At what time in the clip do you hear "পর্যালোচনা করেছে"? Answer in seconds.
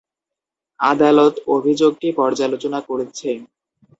2.19-3.29